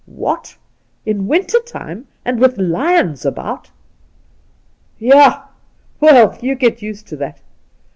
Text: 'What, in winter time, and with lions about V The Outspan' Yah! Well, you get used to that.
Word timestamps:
'What, 0.25 0.55
in 1.05 1.27
winter 1.27 1.59
time, 1.59 2.07
and 2.25 2.39
with 2.39 2.57
lions 2.57 3.23
about 3.23 3.67
V 4.97 5.09
The 5.11 5.15
Outspan' 5.15 5.17
Yah! 5.19 5.41
Well, 5.99 6.39
you 6.41 6.55
get 6.55 6.81
used 6.81 7.05
to 7.09 7.15
that. 7.17 7.39